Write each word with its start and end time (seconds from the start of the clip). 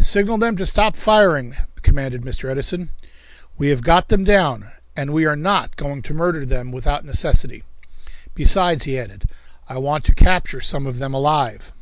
"Signal 0.00 0.38
them 0.38 0.56
to 0.56 0.64
stop 0.64 0.96
firing," 0.96 1.54
commanded 1.82 2.22
Mr. 2.22 2.50
Edison. 2.50 2.92
"We 3.58 3.68
have 3.68 3.82
got 3.82 4.08
them 4.08 4.24
down, 4.24 4.68
and 4.96 5.12
we 5.12 5.26
are 5.26 5.36
not 5.36 5.76
going 5.76 6.00
to 6.00 6.14
murder 6.14 6.46
them 6.46 6.72
without 6.72 7.04
necessity." 7.04 7.62
"Besides," 8.34 8.84
he 8.84 8.98
added, 8.98 9.28
"I 9.68 9.76
want 9.76 10.04
to 10.06 10.14
capture 10.14 10.62
some 10.62 10.86
of 10.86 10.98
them 10.98 11.12
alive." 11.12 11.74